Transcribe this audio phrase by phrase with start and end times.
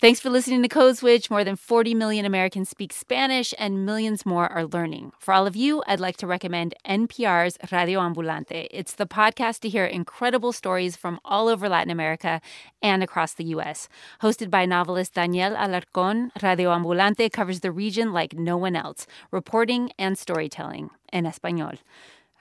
[0.00, 1.30] Thanks for listening to Code Switch.
[1.30, 5.12] More than 40 million Americans speak Spanish, and millions more are learning.
[5.18, 8.66] For all of you, I'd like to recommend NPR's Radio Ambulante.
[8.70, 12.40] It's the podcast to hear incredible stories from all over Latin America
[12.80, 13.90] and across the U.S.
[14.22, 19.92] Hosted by novelist Daniel Alarcon, Radio Ambulante covers the region like no one else, reporting
[19.98, 21.76] and storytelling en español.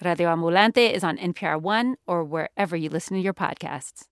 [0.02, 4.05] Radio Ambulante is on NPR One or wherever you listen to your podcasts.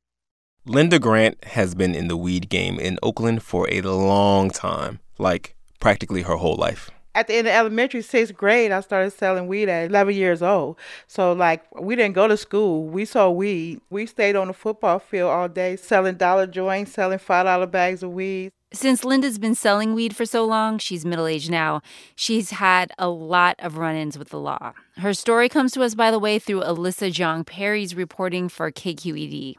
[0.70, 5.56] Linda Grant has been in the weed game in Oakland for a long time, like
[5.80, 6.92] practically her whole life.
[7.16, 10.78] At the end of elementary, sixth grade, I started selling weed at 11 years old.
[11.08, 12.84] So, like, we didn't go to school.
[12.84, 13.80] We sold weed.
[13.90, 18.12] We stayed on the football field all day selling dollar joints, selling $5 bags of
[18.12, 18.52] weed.
[18.74, 21.82] Since Linda's been selling weed for so long, she's middle aged now,
[22.18, 24.74] she's had a lot of run ins with the law.
[24.98, 29.56] Her story comes to us, by the way, through Alyssa Jeong Perry's reporting for KQED.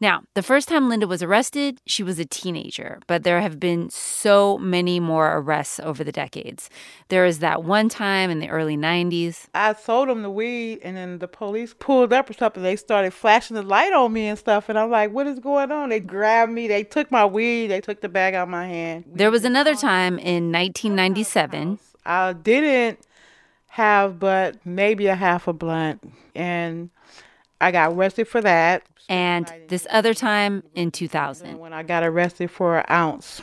[0.00, 3.90] Now, the first time Linda was arrested, she was a teenager, but there have been
[3.90, 6.70] so many more arrests over the decades.
[7.08, 9.48] There was that one time in the early 90s.
[9.54, 12.62] I sold them the weed, and then the police pulled up or something.
[12.62, 15.70] They started flashing the light on me and stuff, and I'm like, what is going
[15.70, 15.90] on?
[15.90, 19.04] They grabbed me, they took my weed, they took the bag out of my hand.
[19.06, 21.78] There was another time in 1997.
[22.06, 23.00] I didn't
[23.66, 26.02] have but maybe a half a blunt,
[26.34, 26.90] and
[27.60, 28.82] I got arrested for that.
[29.08, 31.58] And this other time in 2000.
[31.58, 33.42] When I got arrested for an ounce,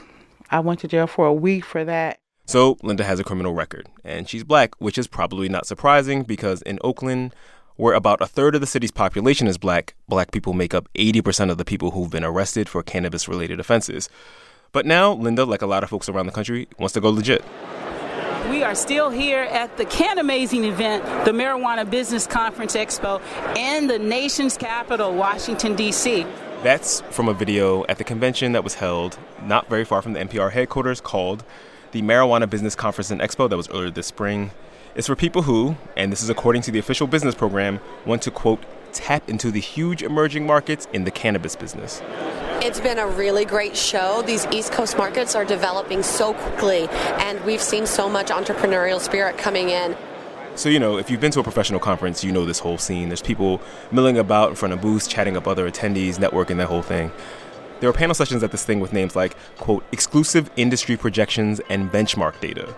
[0.50, 2.20] I went to jail for a week for that.
[2.46, 6.62] So Linda has a criminal record, and she's black, which is probably not surprising because
[6.62, 7.36] in Oakland,
[7.76, 11.52] where about a third of the city's population is black, black people make up 80%
[11.52, 14.08] of the people who've been arrested for cannabis related offenses.
[14.72, 17.44] But now, Linda, like a lot of folks around the country, wants to go legit.
[18.46, 23.22] We are still here at the Can Amazing event, the Marijuana Business Conference Expo,
[23.58, 26.26] in the nation's capital, Washington, D.C.
[26.64, 30.20] That's from a video at the convention that was held not very far from the
[30.22, 31.44] NPR headquarters called
[31.92, 34.52] the Marijuana Business Conference and Expo that was earlier this spring.
[34.96, 38.32] It's for people who, and this is according to the official business program, want to,
[38.32, 38.64] quote,
[38.98, 42.02] tap into the huge emerging markets in the cannabis business.
[42.62, 44.24] It's been a really great show.
[44.26, 46.88] These East Coast markets are developing so quickly,
[47.20, 49.96] and we've seen so much entrepreneurial spirit coming in.
[50.56, 53.10] So, you know, if you've been to a professional conference, you know this whole scene.
[53.10, 56.82] There's people milling about in front of booths, chatting up other attendees, networking, that whole
[56.82, 57.12] thing.
[57.80, 61.92] There were panel sessions at this thing with names like, quote, exclusive industry projections and
[61.92, 62.76] benchmark data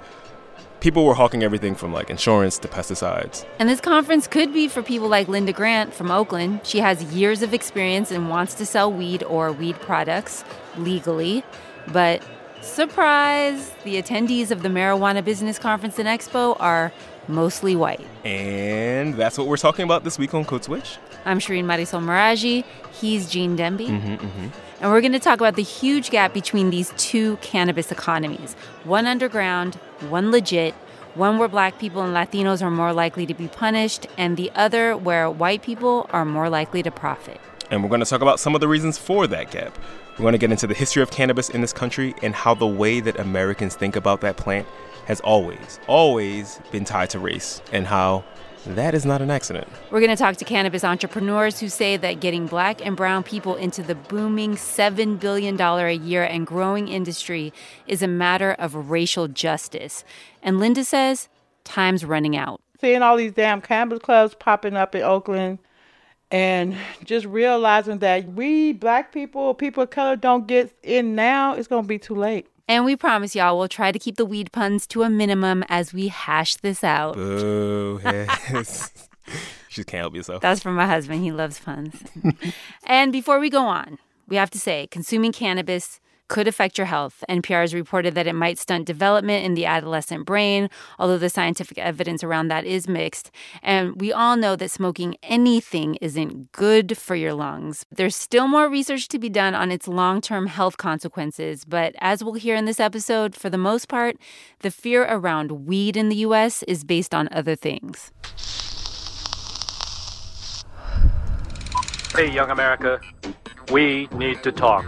[0.79, 3.45] people were hawking everything from like insurance to pesticides.
[3.59, 6.61] And this conference could be for people like Linda Grant from Oakland.
[6.63, 10.43] She has years of experience and wants to sell weed or weed products
[10.77, 11.43] legally.
[11.87, 12.23] But
[12.61, 16.91] surprise, the attendees of the Marijuana Business Conference and Expo are
[17.27, 18.05] mostly white.
[18.23, 20.97] And that's what we're talking about this week on Code Switch.
[21.25, 22.63] I'm Shireen Marisol Meraji.
[22.93, 23.87] He's Gene Demby.
[23.87, 24.47] Mm-hmm, mm-hmm.
[24.81, 28.53] And we're going to talk about the huge gap between these two cannabis economies
[28.85, 29.75] one underground,
[30.07, 30.73] one legit,
[31.15, 34.95] one where black people and Latinos are more likely to be punished, and the other
[34.95, 37.41] where white people are more likely to profit.
[37.69, 39.77] And we're going to talk about some of the reasons for that gap.
[40.17, 42.65] We're going to get into the history of cannabis in this country and how the
[42.67, 44.65] way that Americans think about that plant
[45.07, 48.23] has always, always been tied to race, and how
[48.65, 49.67] that is not an accident.
[49.91, 53.55] We're going to talk to cannabis entrepreneurs who say that getting black and brown people
[53.55, 57.53] into the booming $7 billion a year and growing industry
[57.87, 60.03] is a matter of racial justice.
[60.43, 61.29] And Linda says,
[61.63, 62.61] time's running out.
[62.81, 65.59] Seeing all these damn cannabis clubs popping up in Oakland
[66.31, 71.67] and just realizing that we black people, people of color, don't get in now, it's
[71.67, 72.47] going to be too late.
[72.69, 75.91] And we promise y'all we'll try to keep the weed puns to a minimum as
[75.91, 77.15] we hash this out.
[77.15, 77.99] Boo.
[78.03, 79.09] Yes.
[79.69, 80.41] she can't help yourself.
[80.41, 81.23] That's from my husband.
[81.23, 82.03] He loves puns.
[82.83, 83.97] and before we go on,
[84.27, 85.99] we have to say consuming cannabis
[86.29, 87.23] could affect your health.
[87.27, 91.77] NPR has reported that it might stunt development in the adolescent brain, although the scientific
[91.77, 93.31] evidence around that is mixed.
[93.61, 97.85] And we all know that smoking anything isn't good for your lungs.
[97.91, 102.23] There's still more research to be done on its long term health consequences, but as
[102.23, 104.15] we'll hear in this episode, for the most part,
[104.59, 106.63] the fear around weed in the U.S.
[106.63, 108.11] is based on other things.
[112.15, 112.99] Hey, young America,
[113.71, 114.85] we need to talk.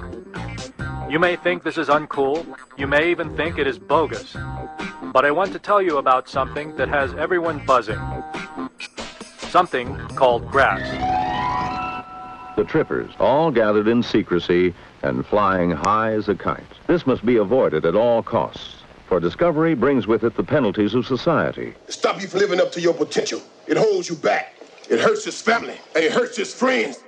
[1.12, 2.46] You may think this is uncool,
[2.78, 4.34] you may even think it is bogus,
[5.12, 8.00] but I want to tell you about something that has everyone buzzing.
[9.50, 10.80] Something called grass.
[12.56, 16.63] The trippers, all gathered in secrecy and flying high as a kite.
[16.88, 18.75] This must be avoided at all costs,
[19.10, 21.74] for discovery brings with it the penalties of society.
[21.90, 23.42] Stop you from living up to your potential.
[23.68, 24.56] It holds you back.
[24.90, 27.04] It hurts his family, and it hurts his friends.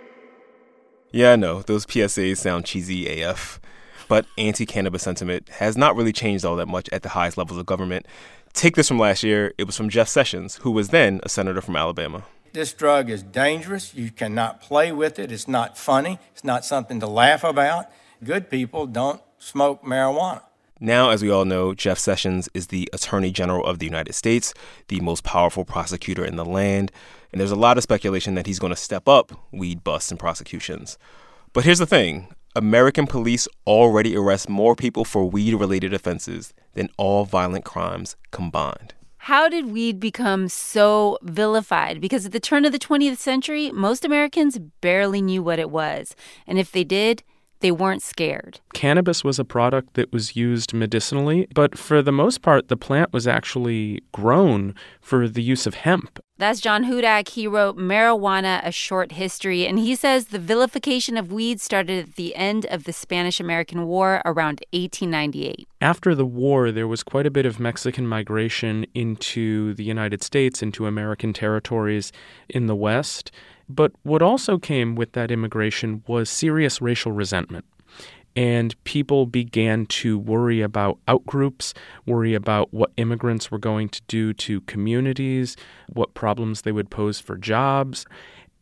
[1.13, 1.61] Yeah, I know.
[1.61, 3.61] Those PSAs sound cheesy AF.
[4.07, 7.59] But anti cannabis sentiment has not really changed all that much at the highest levels
[7.59, 8.05] of government.
[8.53, 9.53] Take this from last year.
[9.57, 12.23] It was from Jeff Sessions, who was then a senator from Alabama.
[12.53, 13.95] This drug is dangerous.
[13.95, 15.31] You cannot play with it.
[15.31, 16.19] It's not funny.
[16.33, 17.87] It's not something to laugh about.
[18.23, 20.43] Good people don't smoke marijuana.
[20.79, 24.53] Now, as we all know, Jeff Sessions is the Attorney General of the United States,
[24.89, 26.91] the most powerful prosecutor in the land,
[27.31, 30.19] and there's a lot of speculation that he's going to step up weed busts and
[30.19, 30.97] prosecutions.
[31.53, 36.87] But here's the thing American police already arrest more people for weed related offenses than
[36.97, 38.93] all violent crimes combined.
[39.17, 41.99] How did weed become so vilified?
[41.99, 46.15] Because at the turn of the 20th century, most Americans barely knew what it was.
[46.45, 47.23] And if they did,
[47.63, 48.59] they weren't scared.
[48.73, 53.13] Cannabis was a product that was used medicinally, but for the most part, the plant
[53.13, 56.19] was actually grown for the use of hemp.
[56.37, 57.29] That's John Hudak.
[57.29, 62.15] He wrote Marijuana, A Short History, and he says the vilification of weed started at
[62.15, 65.65] the end of the Spanish American War around 1898.
[65.79, 70.61] After the war, there was quite a bit of Mexican migration into the United States,
[70.61, 72.11] into American territories
[72.49, 73.31] in the West.
[73.69, 77.65] But what also came with that immigration was serious racial resentment.
[78.35, 81.73] And people began to worry about outgroups,
[82.07, 85.55] worry about what immigrants were going to do to communities,
[85.89, 88.05] what problems they would pose for jobs.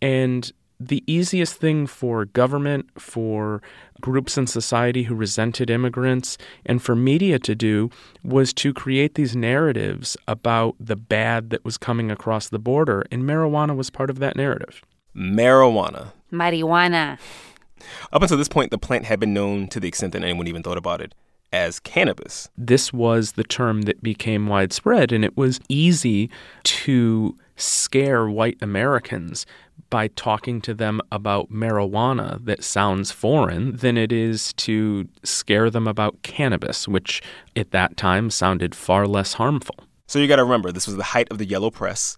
[0.01, 3.61] And the easiest thing for government, for
[4.01, 7.89] groups in society who resented immigrants, and for media to do
[8.23, 13.05] was to create these narratives about the bad that was coming across the border.
[13.11, 14.81] And marijuana was part of that narrative
[15.15, 16.11] marijuana.
[16.31, 17.19] Marijuana.
[18.13, 20.63] Up until this point, the plant had been known to the extent that anyone even
[20.63, 21.13] thought about it
[21.51, 22.49] as cannabis.
[22.57, 26.29] This was the term that became widespread, and it was easy
[26.63, 29.45] to scare white Americans
[29.89, 35.87] by talking to them about marijuana that sounds foreign than it is to scare them
[35.87, 37.21] about cannabis, which
[37.55, 39.75] at that time sounded far less harmful.
[40.07, 42.15] So you got to remember, this was the height of the yellow press.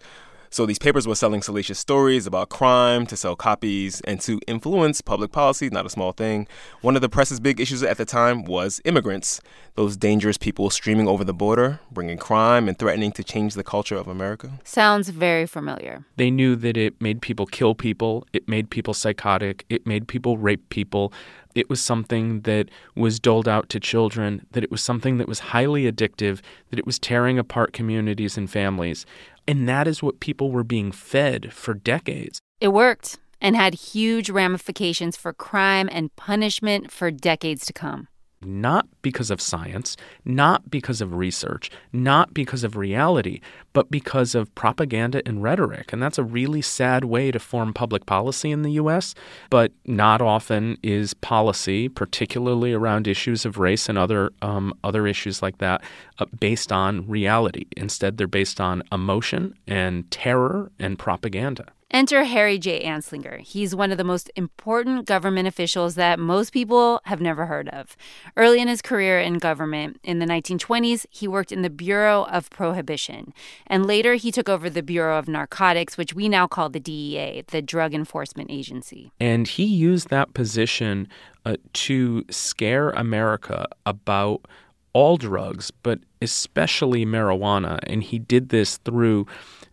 [0.54, 5.00] So these papers were selling salacious stories about crime to sell copies and to influence
[5.00, 6.46] public policy, not a small thing.
[6.80, 9.40] One of the press's big issues at the time was immigrants,
[9.74, 13.96] those dangerous people streaming over the border, bringing crime and threatening to change the culture
[13.96, 14.52] of America.
[14.62, 16.04] Sounds very familiar.
[16.18, 20.38] They knew that it made people kill people, it made people psychotic, it made people
[20.38, 21.12] rape people
[21.54, 25.38] it was something that was doled out to children, that it was something that was
[25.38, 26.40] highly addictive,
[26.70, 29.06] that it was tearing apart communities and families.
[29.46, 32.38] And that is what people were being fed for decades.
[32.60, 38.08] It worked and had huge ramifications for crime and punishment for decades to come
[38.46, 43.40] not because of science, not because of research, not because of reality,
[43.72, 45.92] but because of propaganda and rhetoric.
[45.92, 49.14] And that's a really sad way to form public policy in the U.S.,
[49.50, 55.42] but not often is policy, particularly around issues of race and other, um, other issues
[55.42, 55.82] like that,
[56.18, 57.66] uh, based on reality.
[57.76, 61.66] Instead, they're based on emotion and terror and propaganda.
[61.90, 62.84] Enter Harry J.
[62.84, 63.40] Anslinger.
[63.40, 67.96] He's one of the most important government officials that most people have never heard of.
[68.36, 72.50] Early in his career in government, in the 1920s, he worked in the Bureau of
[72.50, 73.32] Prohibition.
[73.66, 77.44] And later, he took over the Bureau of Narcotics, which we now call the DEA,
[77.48, 79.12] the Drug Enforcement Agency.
[79.20, 81.08] And he used that position
[81.44, 84.46] uh, to scare America about
[84.94, 87.78] all drugs, but especially marijuana.
[87.82, 89.26] And he did this through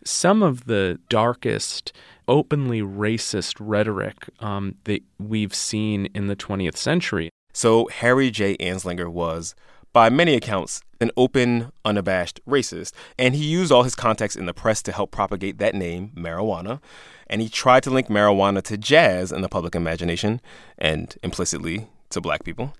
[0.04, 1.92] some of the darkest
[2.28, 7.30] openly racist rhetoric um, that we've seen in the 20th century.
[7.52, 8.56] So Harry J.
[8.56, 9.54] Anslinger was,
[9.92, 14.54] by many accounts, an open, unabashed racist, and he used all his contacts in the
[14.54, 16.80] press to help propagate that name, marijuana.
[17.26, 20.40] And he tried to link marijuana to jazz in the public imagination
[20.78, 22.72] and implicitly to black people.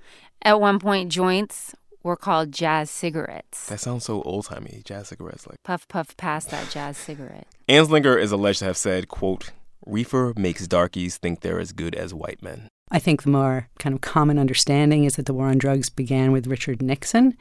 [0.43, 3.67] At one point, joints were called jazz cigarettes.
[3.67, 4.83] That sounds so old timey.
[4.85, 7.47] Jazz cigarettes, like puff puff past that jazz cigarette.
[7.69, 9.53] Anslinger is alleged to have said, "quote
[9.87, 13.95] Reefer makes darkies think they're as good as white men." I think the more kind
[13.95, 17.35] of common understanding is that the war on drugs began with Richard Nixon,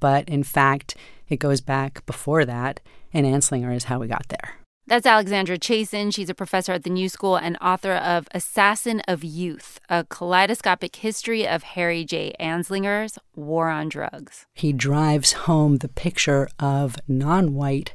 [0.00, 0.96] but in fact,
[1.28, 2.80] it goes back before that,
[3.12, 4.56] and Anslinger is how we got there.
[4.88, 6.12] That's Alexandra Chasin.
[6.12, 10.94] She's a professor at the New School and author of Assassin of Youth, a kaleidoscopic
[10.94, 12.36] history of Harry J.
[12.38, 14.46] Anslinger's War on Drugs.
[14.54, 17.94] He drives home the picture of non white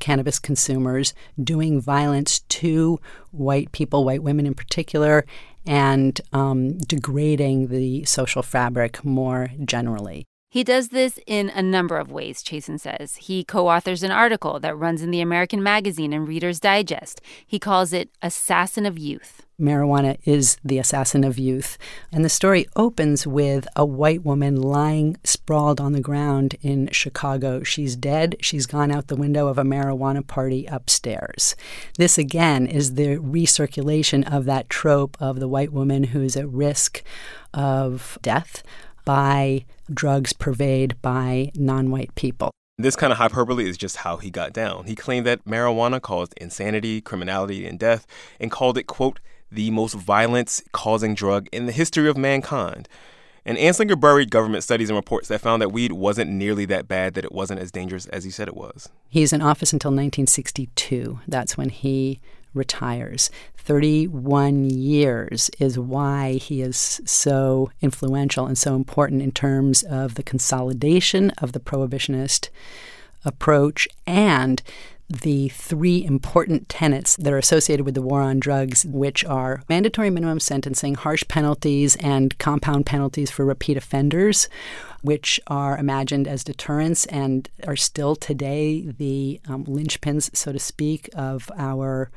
[0.00, 5.24] cannabis consumers doing violence to white people, white women in particular,
[5.66, 10.26] and um, degrading the social fabric more generally.
[10.50, 13.16] He does this in a number of ways, Chasin says.
[13.16, 17.20] He co authors an article that runs in the American Magazine and Reader's Digest.
[17.46, 19.42] He calls it Assassin of Youth.
[19.60, 21.76] marijuana is the assassin of youth.
[22.10, 27.62] And the story opens with a white woman lying sprawled on the ground in Chicago.
[27.62, 28.36] She's dead.
[28.40, 31.56] She's gone out the window of a marijuana party upstairs.
[31.98, 37.02] This, again, is the recirculation of that trope of the white woman who's at risk
[37.52, 38.62] of death
[39.04, 42.50] by drugs purveyed by non white people.
[42.80, 44.86] This kind of hyperbole is just how he got down.
[44.86, 48.06] He claimed that marijuana caused insanity, criminality, and death,
[48.38, 49.18] and called it, quote,
[49.50, 52.88] the most violence causing drug in the history of mankind.
[53.44, 57.14] And Anslinger buried government studies and reports that found that weed wasn't nearly that bad,
[57.14, 58.90] that it wasn't as dangerous as he said it was.
[59.08, 61.20] He's in office until 1962.
[61.26, 62.20] That's when he
[62.54, 63.30] retires.
[63.56, 70.22] 31 years is why he is so influential and so important in terms of the
[70.22, 72.48] consolidation of the prohibitionist
[73.24, 74.62] approach and
[75.08, 80.10] the three important tenets that are associated with the war on drugs, which are mandatory
[80.10, 84.48] minimum sentencing, harsh penalties, and compound penalties for repeat offenders,
[85.02, 91.08] which are imagined as deterrents and are still today the um, linchpins, so to speak,
[91.14, 92.10] of our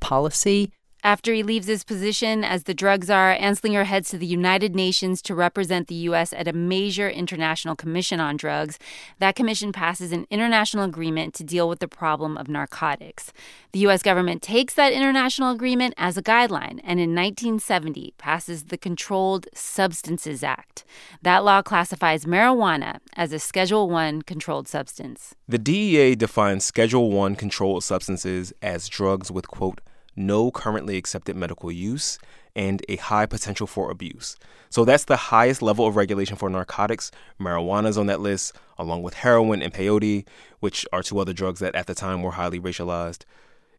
[0.00, 0.70] policy.
[1.08, 5.22] After he leaves his position as the drug czar, Anslinger heads to the United Nations
[5.22, 6.34] to represent the U.S.
[6.34, 8.78] at a major international commission on drugs.
[9.18, 13.32] That commission passes an international agreement to deal with the problem of narcotics.
[13.72, 14.02] The U.S.
[14.02, 20.44] government takes that international agreement as a guideline and in 1970 passes the Controlled Substances
[20.44, 20.84] Act.
[21.22, 25.34] That law classifies marijuana as a Schedule 1 controlled substance.
[25.48, 29.80] The DEA defines Schedule 1 controlled substances as drugs with, quote,
[30.18, 32.18] no currently accepted medical use,
[32.56, 34.36] and a high potential for abuse.
[34.68, 37.10] So that's the highest level of regulation for narcotics.
[37.40, 40.26] Marijuana is on that list, along with heroin and peyote,
[40.60, 43.22] which are two other drugs that at the time were highly racialized.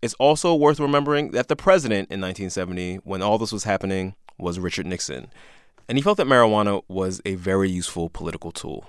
[0.02, 4.60] It's also worth remembering that the president in 1970, when all this was happening, was
[4.60, 5.28] Richard Nixon.
[5.90, 8.88] And he felt that marijuana was a very useful political tool.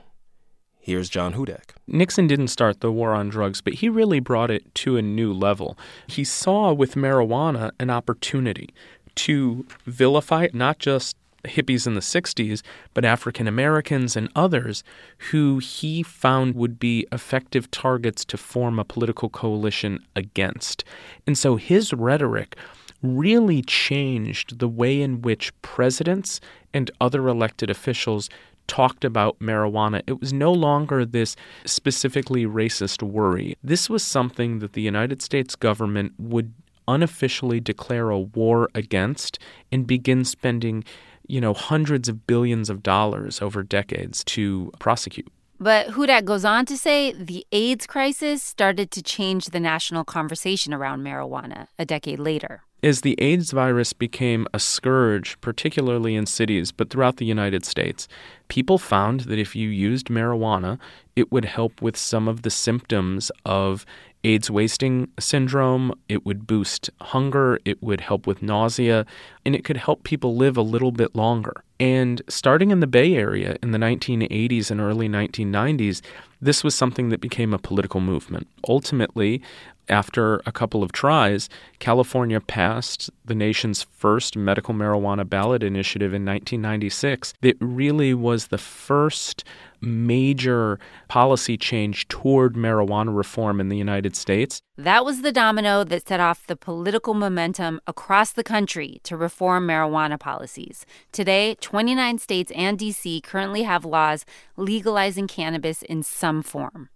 [0.82, 1.74] Here's John Hudak.
[1.86, 5.32] Nixon didn't start the war on drugs, but he really brought it to a new
[5.32, 5.76] level.
[6.06, 8.70] He saw with marijuana an opportunity
[9.16, 12.62] to vilify not just hippies in the 60s,
[12.94, 14.82] but African Americans and others
[15.30, 20.84] who he found would be effective targets to form a political coalition against.
[21.26, 22.56] And so his rhetoric
[23.02, 26.40] really changed the way in which presidents
[26.72, 28.28] and other elected officials
[28.70, 31.34] talked about marijuana, it was no longer this
[31.64, 33.56] specifically racist worry.
[33.64, 36.54] This was something that the United States government would
[36.86, 39.40] unofficially declare a war against
[39.72, 40.84] and begin spending,
[41.26, 45.26] you know, hundreds of billions of dollars over decades to prosecute.
[45.58, 50.72] But Hudak goes on to say the AIDS crisis started to change the national conversation
[50.72, 52.62] around marijuana a decade later.
[52.82, 58.08] As the AIDS virus became a scourge, particularly in cities, but throughout the United States,
[58.48, 60.78] people found that if you used marijuana,
[61.14, 63.84] it would help with some of the symptoms of
[64.24, 65.92] AIDS wasting syndrome.
[66.08, 69.04] It would boost hunger, it would help with nausea,
[69.44, 71.62] and it could help people live a little bit longer.
[71.78, 76.00] And starting in the Bay Area in the 1980s and early 1990s,
[76.40, 78.46] this was something that became a political movement.
[78.66, 79.42] Ultimately,
[79.90, 86.24] after a couple of tries, California passed the nation's first medical marijuana ballot initiative in
[86.24, 89.44] 1996 that really was the first
[89.80, 90.78] major
[91.08, 94.60] policy change toward marijuana reform in the United States.
[94.76, 99.66] That was the domino that set off the political momentum across the country to reform
[99.66, 100.86] marijuana policies.
[101.12, 103.20] Today, 29 states and D.C.
[103.22, 104.24] currently have laws
[104.56, 106.90] legalizing cannabis in some form.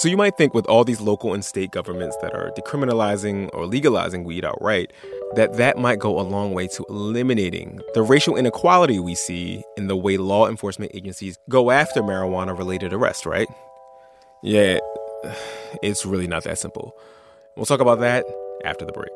[0.00, 3.66] So you might think with all these local and state governments that are decriminalizing or
[3.66, 4.94] legalizing weed outright,
[5.34, 9.88] that that might go a long way to eliminating the racial inequality we see in
[9.88, 13.46] the way law enforcement agencies go after marijuana related arrests, right?
[14.42, 14.78] Yeah,
[15.82, 16.96] it's really not that simple.
[17.54, 18.24] We'll talk about that
[18.64, 19.12] after the break.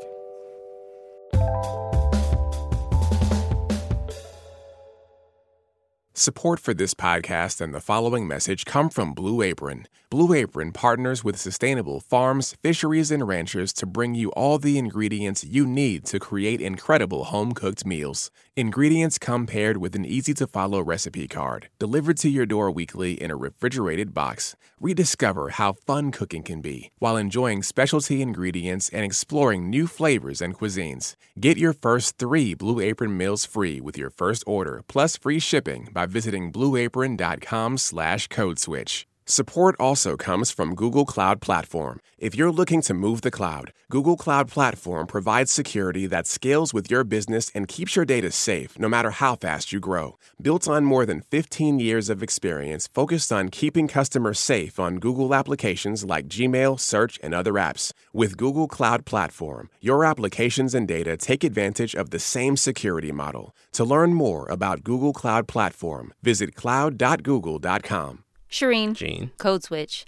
[6.17, 9.89] Support for this podcast and the following message come from Blue Apron.
[10.11, 15.43] Blue Apron partners with sustainable farms, fisheries, and ranchers to bring you all the ingredients
[15.43, 18.31] you need to create incredible home cooked meals.
[18.55, 23.21] Ingredients come paired with an easy to follow recipe card, delivered to your door weekly
[23.21, 24.55] in a refrigerated box.
[24.81, 30.57] Rediscover how fun cooking can be while enjoying specialty ingredients and exploring new flavors and
[30.57, 31.17] cuisines.
[31.41, 35.89] Get your first three Blue Apron meals free with your first order, plus free shipping
[35.93, 39.07] by visiting blueapron.com slash code switch.
[39.27, 42.01] Support also comes from Google Cloud Platform.
[42.19, 46.91] If you're looking to move the cloud, Google Cloud Platform provides security that scales with
[46.91, 50.19] your business and keeps your data safe no matter how fast you grow.
[50.43, 55.35] Built on more than 15 years of experience focused on keeping customers safe on Google
[55.35, 57.95] applications like Gmail, Search, and other apps.
[58.13, 63.57] With Google Cloud Platform, your applications and data take advantage of the same security model.
[63.73, 68.24] To learn more about Google Cloud Platform, visit cloud.google.com.
[68.51, 68.95] Shireen.
[68.95, 69.31] Gene.
[69.39, 70.05] Code Switch.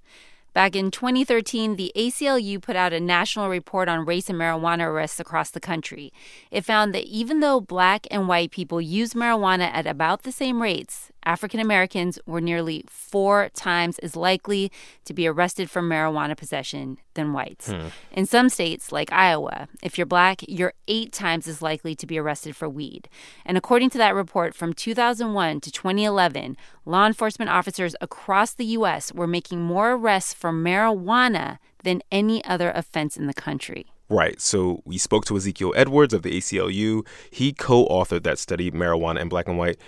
[0.57, 5.21] Back in 2013, the ACLU put out a national report on race and marijuana arrests
[5.21, 6.14] across the country.
[6.50, 10.62] It found that even though black and white people use marijuana at about the same
[10.62, 14.71] rates, African Americans were nearly four times as likely
[15.04, 17.71] to be arrested for marijuana possession than whites.
[17.71, 17.88] Hmm.
[18.12, 22.18] In some states, like Iowa, if you're black, you're eight times as likely to be
[22.18, 23.09] arrested for weed.
[23.45, 29.12] And according to that report from 2001 to 2011, law enforcement officers across the U.S.
[29.12, 33.87] were making more arrests for marijuana than any other offense in the country.
[34.09, 34.40] Right.
[34.40, 37.04] So we spoke to Ezekiel Edwards of the ACLU.
[37.30, 39.78] He co authored that study, Marijuana and Black and White.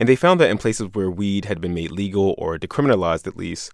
[0.00, 3.36] And they found that in places where weed had been made legal or decriminalized, at
[3.36, 3.70] least,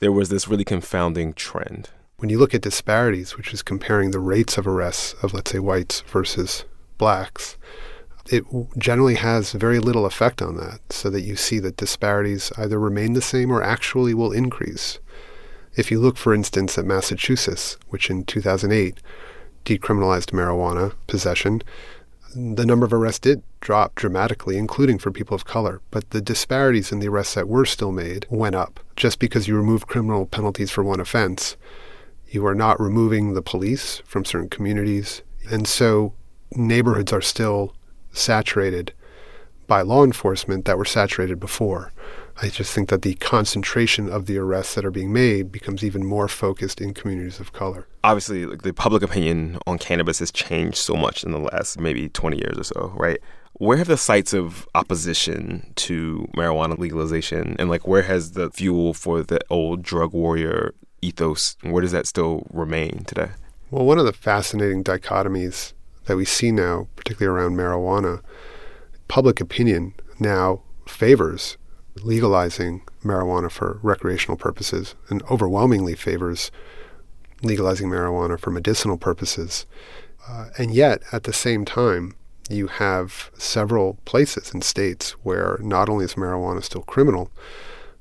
[0.00, 1.90] there was this really confounding trend.
[2.16, 5.58] When you look at disparities, which is comparing the rates of arrests of, let's say,
[5.58, 6.64] whites versus
[6.96, 7.58] blacks,
[8.30, 8.44] it
[8.78, 13.12] generally has very little effect on that, so that you see that disparities either remain
[13.12, 14.98] the same or actually will increase.
[15.76, 18.98] If you look, for instance, at Massachusetts, which in 2008
[19.66, 21.60] decriminalized marijuana possession,
[22.36, 25.80] the number of arrests did drop dramatically, including for people of color.
[25.90, 28.80] But the disparities in the arrests that were still made went up.
[28.94, 31.56] Just because you remove criminal penalties for one offense,
[32.28, 35.22] you are not removing the police from certain communities.
[35.50, 36.12] And so
[36.54, 37.74] neighborhoods are still
[38.12, 38.92] saturated
[39.66, 41.92] by law enforcement that were saturated before.
[42.42, 46.04] I just think that the concentration of the arrests that are being made becomes even
[46.04, 47.86] more focused in communities of color.
[48.04, 52.10] Obviously, like, the public opinion on cannabis has changed so much in the last maybe
[52.10, 53.18] 20 years or so, right?
[53.54, 58.92] Where have the sites of opposition to marijuana legalization and like where has the fuel
[58.92, 63.30] for the old drug warrior ethos, where does that still remain today?
[63.70, 65.72] Well, one of the fascinating dichotomies
[66.04, 68.20] that we see now, particularly around marijuana,
[69.08, 71.56] public opinion now favors
[72.02, 76.50] legalizing marijuana for recreational purposes and overwhelmingly favors
[77.42, 79.66] legalizing marijuana for medicinal purposes.
[80.28, 82.14] Uh, and yet, at the same time,
[82.48, 87.30] you have several places and states where not only is marijuana still criminal,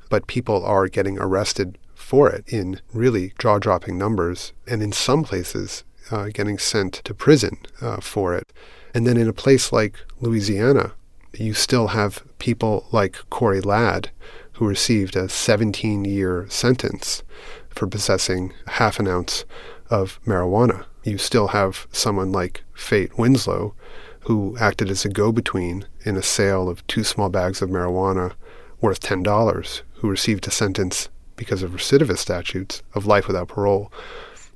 [0.09, 5.23] but people are getting arrested for it in really jaw dropping numbers, and in some
[5.23, 8.53] places, uh, getting sent to prison uh, for it.
[8.95, 10.93] And then in a place like Louisiana,
[11.33, 14.09] you still have people like Corey Ladd,
[14.53, 17.21] who received a 17 year sentence
[17.67, 19.43] for possessing half an ounce
[19.89, 20.85] of marijuana.
[21.03, 23.75] You still have someone like Fate Winslow,
[24.21, 28.31] who acted as a go between in a sale of two small bags of marijuana
[28.79, 33.91] worth $10, who received a sentence because of recidivist statutes of life without parole.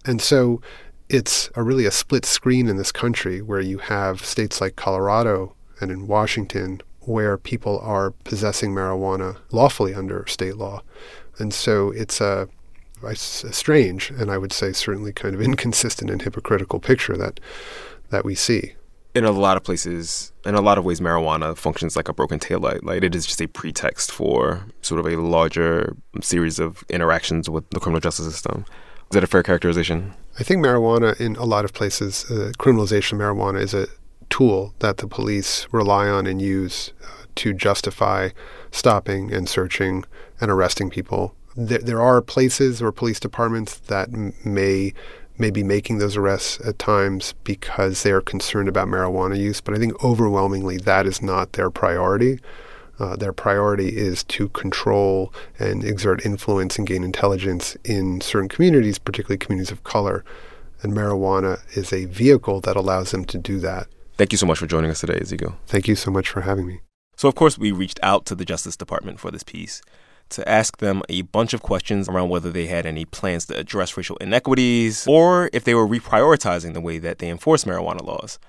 [0.06, 0.62] And so
[1.10, 5.56] it's a really a split screen in this country where you have states like Colorado
[5.82, 10.84] and in Washington where people are possessing marijuana lawfully under state law.
[11.40, 12.48] And so it's a,
[13.02, 17.40] a strange and I would say certainly kind of inconsistent and hypocritical picture that
[18.10, 18.74] that we see.
[19.16, 22.40] In a lot of places, in a lot of ways, marijuana functions like a broken
[22.40, 22.84] taillight.
[22.84, 27.68] Like it is just a pretext for sort of a larger series of interactions with
[27.72, 28.66] the criminal justice system.
[29.10, 30.14] Is that a fair characterization?
[30.40, 33.88] I think marijuana in a lot of places, uh, criminalization of marijuana is a
[34.30, 38.30] tool that the police rely on and use uh, to justify
[38.70, 40.06] stopping and searching
[40.40, 41.34] and arresting people.
[41.58, 44.94] There, there are places or police departments that m- may
[45.40, 49.74] may be making those arrests at times because they are concerned about marijuana use, but
[49.74, 52.40] I think overwhelmingly that is not their priority.
[53.00, 59.00] Uh, their priority is to control and exert influence and gain intelligence in certain communities,
[59.00, 60.26] particularly communities of color.
[60.82, 63.88] And marijuana is a vehicle that allows them to do that.
[64.18, 65.58] Thank you so much for joining us today, Ezekiel.
[65.66, 66.82] Thank you so much for having me.
[67.16, 69.82] So, of course, we reached out to the Justice Department for this piece
[70.30, 73.98] to ask them a bunch of questions around whether they had any plans to address
[73.98, 78.40] racial inequities or if they were reprioritizing the way that they enforce marijuana laws.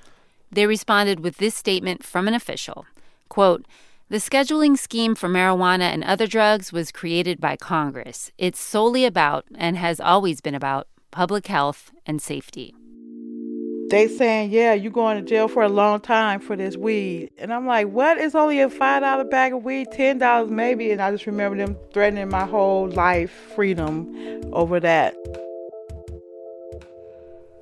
[0.52, 2.84] They responded with this statement from an official
[3.30, 3.64] quote,
[4.10, 8.32] the scheduling scheme for marijuana and other drugs was created by Congress.
[8.38, 12.74] It's solely about, and has always been about, public health and safety.
[13.90, 17.30] they saying, yeah, you going to jail for a long time for this weed.
[17.38, 18.18] And I'm like, what?
[18.18, 20.90] It's only a $5 bag of weed, $10 maybe.
[20.90, 25.14] And I just remember them threatening my whole life freedom over that.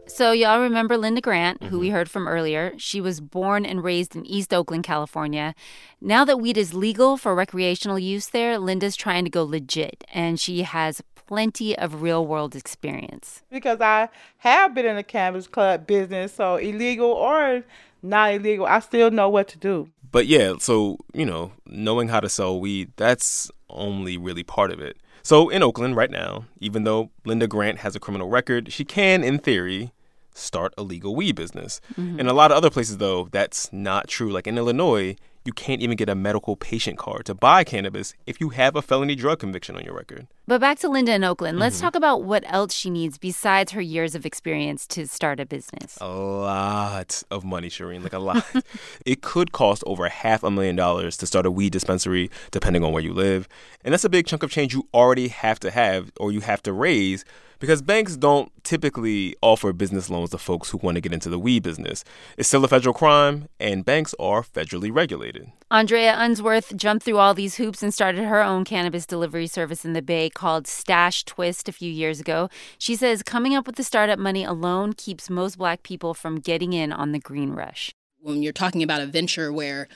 [0.08, 1.96] So, y'all remember Linda Grant, who we mm-hmm.
[1.96, 2.72] heard from earlier.
[2.78, 5.54] She was born and raised in East Oakland, California.
[6.00, 10.40] Now that weed is legal for recreational use there, Linda's trying to go legit, and
[10.40, 13.42] she has plenty of real world experience.
[13.50, 17.62] Because I have been in the cannabis club business, so illegal or
[18.02, 19.90] not illegal, I still know what to do.
[20.10, 24.80] But yeah, so, you know, knowing how to sell weed, that's only really part of
[24.80, 24.96] it.
[25.22, 29.22] So in Oakland right now, even though Linda Grant has a criminal record, she can,
[29.22, 29.92] in theory,
[30.38, 31.80] start a legal weed business.
[31.94, 32.20] Mm-hmm.
[32.20, 34.30] In a lot of other places, though, that's not true.
[34.30, 35.16] Like in Illinois,
[35.48, 38.82] you can't even get a medical patient card to buy cannabis if you have a
[38.82, 40.26] felony drug conviction on your record.
[40.46, 41.54] But back to Linda in Oakland.
[41.54, 41.62] Mm-hmm.
[41.62, 45.46] Let's talk about what else she needs besides her years of experience to start a
[45.46, 45.96] business.
[46.02, 48.44] A lot of money, Shireen, like a lot.
[49.06, 52.92] it could cost over half a million dollars to start a weed dispensary, depending on
[52.92, 53.48] where you live.
[53.82, 56.62] And that's a big chunk of change you already have to have or you have
[56.64, 57.24] to raise
[57.58, 61.38] because banks don't typically offer business loans to folks who want to get into the
[61.38, 62.04] weed business.
[62.36, 65.50] It's still a federal crime, and banks are federally regulated.
[65.70, 69.92] Andrea Unsworth jumped through all these hoops and started her own cannabis delivery service in
[69.92, 72.48] the Bay called Stash Twist a few years ago.
[72.78, 76.72] She says coming up with the startup money alone keeps most black people from getting
[76.72, 77.92] in on the green rush.
[78.20, 79.88] When you're talking about a venture where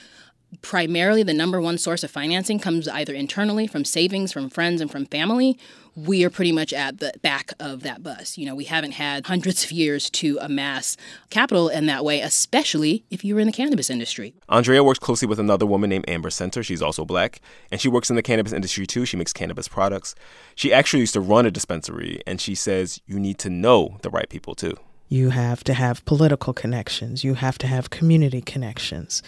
[0.61, 4.91] primarily the number one source of financing comes either internally from savings from friends and
[4.91, 5.59] from family
[5.95, 8.39] we are pretty much at the back of that bus.
[8.39, 10.97] You know we haven't had hundreds of years to amass
[11.31, 14.35] capital in that way especially if you were in the cannabis industry.
[14.49, 16.65] Andrea works closely with another woman named Amber Senter.
[16.65, 19.05] She's also black and she works in the cannabis industry too.
[19.05, 20.15] She makes cannabis products.
[20.55, 24.11] She actually used to run a dispensary and she says you need to know the
[24.11, 24.77] right people too.
[25.09, 27.23] You have to have political connections.
[27.23, 29.23] You have to have community connections.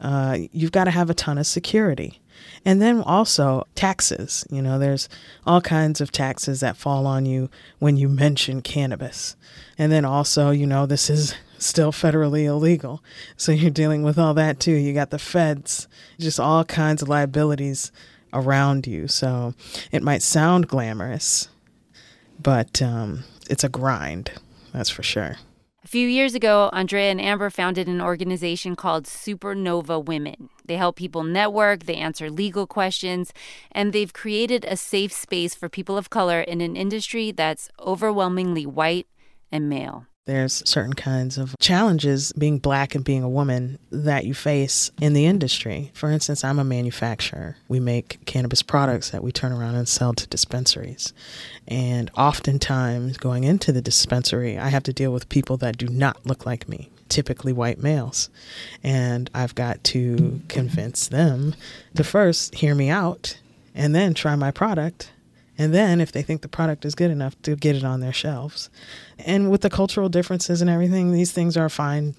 [0.00, 2.20] Uh, you've got to have a ton of security.
[2.64, 4.46] And then also taxes.
[4.50, 5.08] You know, there's
[5.46, 9.36] all kinds of taxes that fall on you when you mention cannabis.
[9.78, 13.02] And then also, you know, this is still federally illegal.
[13.36, 14.72] So you're dealing with all that too.
[14.72, 17.92] You got the feds, just all kinds of liabilities
[18.32, 19.08] around you.
[19.08, 19.54] So
[19.90, 21.48] it might sound glamorous,
[22.42, 24.32] but um, it's a grind,
[24.72, 25.36] that's for sure.
[25.82, 30.50] A few years ago, Andrea and Amber founded an organization called Supernova Women.
[30.62, 33.32] They help people network, they answer legal questions,
[33.72, 38.66] and they've created a safe space for people of color in an industry that's overwhelmingly
[38.66, 39.06] white
[39.50, 40.04] and male.
[40.26, 45.12] There's certain kinds of challenges being black and being a woman that you face in
[45.12, 45.90] the industry.
[45.94, 47.56] For instance, I'm a manufacturer.
[47.68, 51.12] We make cannabis products that we turn around and sell to dispensaries.
[51.66, 56.24] And oftentimes, going into the dispensary, I have to deal with people that do not
[56.26, 58.30] look like me typically white males.
[58.82, 61.54] And I've got to convince them
[61.96, 63.38] to first hear me out
[63.74, 65.10] and then try my product
[65.60, 68.14] and then, if they think the product is good enough, to get it on their
[68.14, 68.70] shelves.
[69.18, 72.14] And with the cultural differences and everything, these things are a fine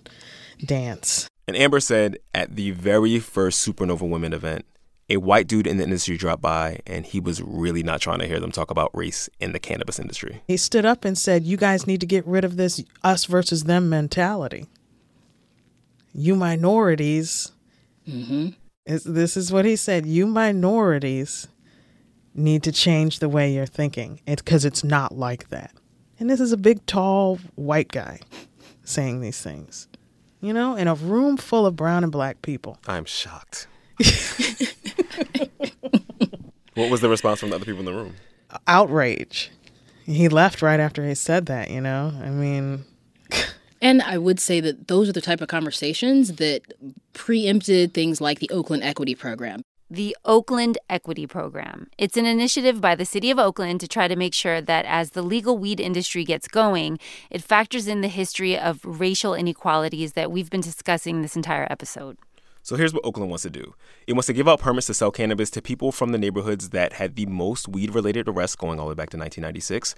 [0.64, 1.28] dance.
[1.48, 4.66] And Amber said at the very first Supernova Women event,
[5.10, 8.28] a white dude in the industry dropped by and he was really not trying to
[8.28, 10.44] hear them talk about race in the cannabis industry.
[10.46, 13.64] He stood up and said, You guys need to get rid of this us versus
[13.64, 14.68] them mentality.
[16.14, 17.54] You minorities.
[18.08, 18.50] Mm-hmm.
[18.86, 20.06] this is what he said.
[20.06, 21.48] You minorities
[22.34, 25.72] need to change the way you're thinking It's because it's not like that.
[26.20, 28.20] And this is a big, tall, white guy
[28.84, 29.88] saying these things,
[30.40, 32.78] you know, in a room full of brown and black people.
[32.88, 33.68] I'm shocked.
[36.76, 38.16] what was the response from the other people in the room?
[38.68, 39.52] Outrage.
[40.06, 42.14] He left right after he said that, you know?
[42.22, 42.86] I mean,
[43.82, 46.62] and I would say that those are the type of conversations that
[47.14, 49.62] preempted things like the Oakland Equity Program
[49.92, 51.90] the Oakland Equity Program.
[51.98, 55.10] It's an initiative by the City of Oakland to try to make sure that as
[55.10, 56.98] the legal weed industry gets going,
[57.30, 62.18] it factors in the history of racial inequalities that we've been discussing this entire episode.
[62.64, 63.74] So here's what Oakland wants to do
[64.08, 66.94] it wants to give out permits to sell cannabis to people from the neighborhoods that
[66.94, 69.94] had the most weed related arrests going all the way back to 1996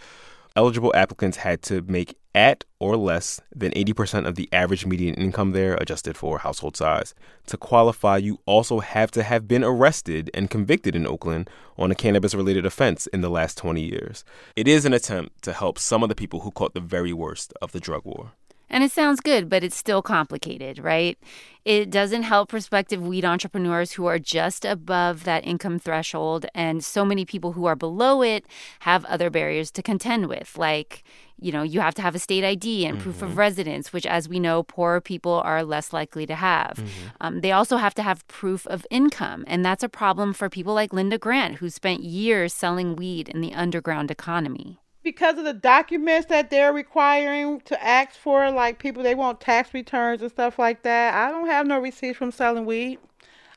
[0.55, 5.51] eligible applicants had to make at or less than 80% of the average median income
[5.51, 7.13] there, adjusted for household size.
[7.47, 11.95] To qualify, you also have to have been arrested and convicted in Oakland on a
[11.95, 14.23] cannabis related offense in the last 20 years.
[14.55, 17.53] It is an attempt to help some of the people who caught the very worst
[17.61, 18.31] of the drug war.
[18.73, 21.15] And it sounds good, but it's still complicated, right?
[21.63, 26.47] It doesn't help prospective weed entrepreneurs who are just above that income threshold.
[26.55, 28.45] And so many people who are below it
[28.79, 31.03] have other barriers to contend with, like,
[31.39, 33.25] you know, you have to have a state ID and proof Mm-hmm.
[33.25, 36.77] of residence, which, as we know, poorer people are less likely to have.
[36.77, 37.07] Mm-hmm.
[37.21, 39.43] Um, they also have to have proof of income.
[39.45, 43.41] And that's a problem for people like Linda Grant, who spent years selling weed in
[43.41, 44.79] the underground economy.
[45.03, 49.73] Because of the documents that they're requiring to ask for, like people they want tax
[49.73, 51.13] returns and stuff like that.
[51.13, 52.99] I don't have no receipts from selling weed.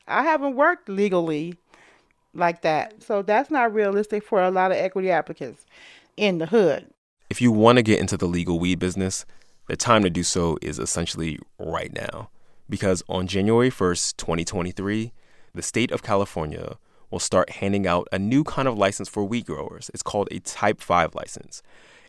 [0.07, 1.55] I haven't worked legally
[2.33, 5.65] like that, so that's not realistic for a lot of equity applicants
[6.17, 6.87] in the hood.
[7.29, 9.25] If you want to get into the legal weed business,
[9.67, 12.29] the time to do so is essentially right now.
[12.69, 15.13] Because on January 1st, 2023,
[15.53, 16.77] the state of California
[17.09, 19.89] will start handing out a new kind of license for weed growers.
[19.93, 21.61] It's called a Type 5 license.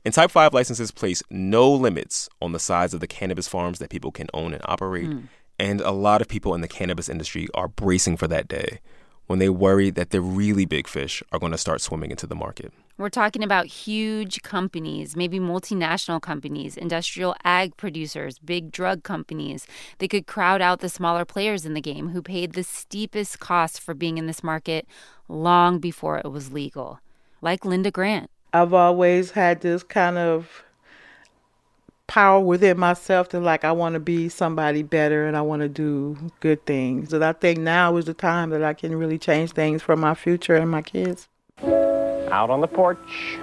[0.05, 3.91] And Type 5 licenses place no limits on the size of the cannabis farms that
[3.91, 5.07] people can own and operate.
[5.07, 5.21] Hmm.
[5.59, 8.81] And a lot of people in the cannabis industry are bracing for that day
[9.27, 12.35] when they worry that the really big fish are going to start swimming into the
[12.35, 12.73] market.
[12.99, 19.69] We're talking about huge companies, maybe multinational companies, industrial ag producers, big drug companies.
[19.99, 23.79] They could crowd out the smaller players in the game who paid the steepest costs
[23.79, 24.85] for being in this market
[25.29, 26.99] long before it was legal,
[27.41, 28.31] like Linda Grant.
[28.53, 30.65] I've always had this kind of
[32.09, 35.69] power within myself to like I want to be somebody better and I want to
[35.69, 37.13] do good things.
[37.13, 40.17] And I think now is the time that I can really change things for my
[40.17, 41.29] future and my kids.
[42.31, 43.39] Out on the porch.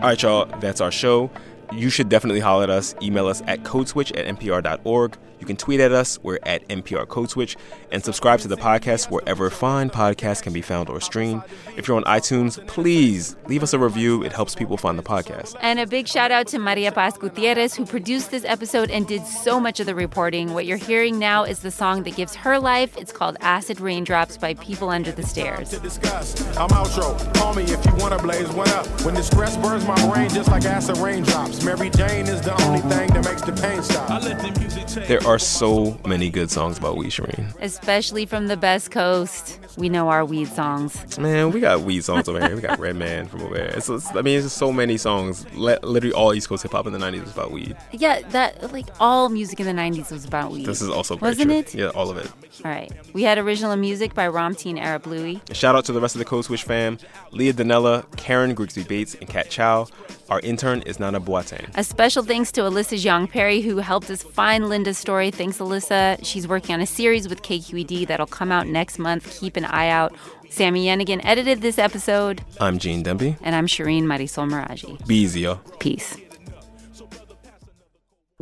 [0.00, 1.30] All right, y'all, that's our show.
[1.72, 2.94] You should definitely holler at us.
[3.02, 5.18] Email us at codeswitch at npr.org.
[5.48, 6.18] You can tweet at us.
[6.22, 7.56] We're at NPR Code Switch.
[7.90, 11.42] And subscribe to the podcast wherever fine podcasts can be found or streamed.
[11.74, 14.22] If you're on iTunes, please leave us a review.
[14.22, 15.56] It helps people find the podcast.
[15.62, 19.24] And a big shout out to Maria Paz Gutierrez, who produced this episode and did
[19.24, 20.52] so much of the reporting.
[20.52, 22.94] What you're hearing now is the song that gives her life.
[22.98, 25.72] It's called Acid Raindrops by People Under the Stairs.
[25.72, 27.34] I'm outro.
[27.36, 28.86] Call me if you wanna blaze one up.
[29.00, 31.64] When the stress burns my brain just like acid raindrops.
[31.64, 34.10] Mary Jane is the only thing that makes the pain stop.
[34.10, 35.08] I let the music take.
[35.08, 37.54] There are so many good songs about weed, Shireen.
[37.60, 39.58] Especially from the best coast.
[39.76, 41.18] We know our weed songs.
[41.18, 42.54] Man, we got weed songs over here.
[42.56, 43.66] We got Redman from over there.
[43.68, 45.46] It's, it's- I mean, it's so many songs.
[45.54, 47.76] Le- literally all East Coast hip hop in the 90s was about weed.
[47.92, 50.66] Yeah, that, like, all music in the 90s was about weed.
[50.66, 51.58] This is also Wasn't true.
[51.58, 51.74] it?
[51.74, 52.30] Yeah, all of it.
[52.64, 52.90] All right.
[53.12, 55.40] We had original music by Ramtin Arablouei.
[55.54, 56.98] Shout out to the rest of the Code Switch fam
[57.30, 59.86] Leah Donnella, Karen Grigsby Bates, and Kat Chow.
[60.28, 61.70] Our intern is Nana Boateng.
[61.76, 65.27] A special thanks to Alyssa Jeong Perry, who helped us find Linda's story.
[65.30, 66.18] Thanks, Alyssa.
[66.24, 69.38] She's working on a series with KQED that'll come out next month.
[69.40, 70.14] Keep an eye out.
[70.50, 73.36] Sami Yenigun edited this episode, I'm Gene Demby.
[73.42, 75.06] and I'm Shireen Marisol Meraji.
[75.06, 75.56] Be easy, yo.
[75.78, 76.16] Peace.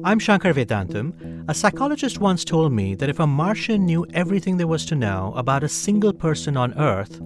[0.04, 1.44] I'm Shankar Vedantam.
[1.48, 5.32] A psychologist once told me that if a Martian knew everything there was to know
[5.36, 7.18] about a single person on Earth,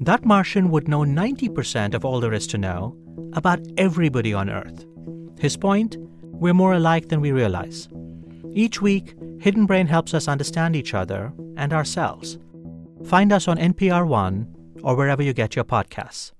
[0.00, 2.96] that Martian would know 90% of all there is to know
[3.34, 4.86] about everybody on Earth.
[5.38, 5.96] His point?
[6.22, 7.88] We're more alike than we realize.
[8.56, 12.38] Each week, Hidden Brain helps us understand each other and ourselves.
[13.04, 14.46] Find us on NPR One
[14.82, 16.30] or wherever you get your podcasts.